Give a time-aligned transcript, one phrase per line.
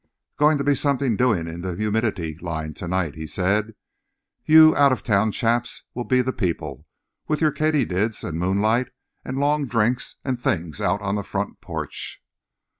[0.35, 3.75] "Going to be something doing in the humidity line to night," he said.
[4.43, 6.87] "You out of town chaps will be the people,
[7.27, 8.87] with your katydids and moonlight
[9.23, 12.19] and long drinks and things out on the front porch."